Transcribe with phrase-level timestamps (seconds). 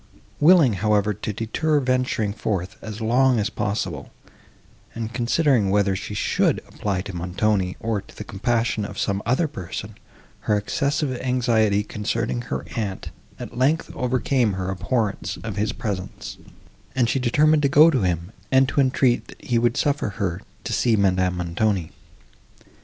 [0.39, 4.11] Willing, however, to defer venturing forth, as long as possible,
[4.95, 9.47] and considering, whether she should apply to Montoni, or to the compassion of some other
[9.47, 9.93] person,
[10.39, 16.39] her excessive anxiety concerning her aunt, at length, overcame her abhorrence of his presence,
[16.95, 20.41] and she determined to go to him, and to entreat, that he would suffer her
[20.63, 21.91] to see Madame Montoni.